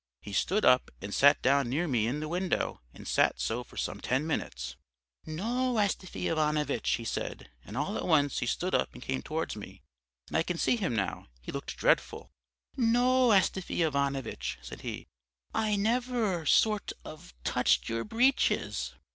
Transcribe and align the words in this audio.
He 0.19 0.33
stood 0.33 0.65
up, 0.65 0.89
and 0.99 1.13
sat 1.13 1.39
down 1.43 1.69
near 1.69 1.87
me 1.87 2.07
in 2.07 2.21
the 2.21 2.27
window 2.27 2.81
and 2.91 3.07
sat 3.07 3.39
so 3.39 3.63
for 3.63 3.77
some 3.77 4.01
ten 4.01 4.25
minutes. 4.25 4.75
"'No, 5.27 5.77
Astafy 5.77 6.27
Ivanovitch,' 6.27 6.95
he 6.95 7.05
said, 7.05 7.51
and 7.63 7.77
all 7.77 7.95
at 7.95 8.07
once 8.07 8.39
he 8.39 8.47
stood 8.47 8.73
up 8.73 8.91
and 8.95 9.03
came 9.03 9.21
towards 9.21 9.55
me, 9.55 9.83
and 10.27 10.35
I 10.35 10.41
can 10.41 10.57
see 10.57 10.75
him 10.75 10.95
now; 10.95 11.27
he 11.39 11.51
looked 11.51 11.77
dreadful. 11.77 12.31
'No, 12.75 13.31
Astafy 13.31 13.83
Ivanovitch,' 13.83 14.57
said 14.63 14.81
he, 14.81 15.05
'I 15.53 15.75
never 15.75 16.47
sort 16.47 16.93
of 17.05 17.35
touched 17.43 17.87
your 17.87 18.03
breeches.' 18.03 18.95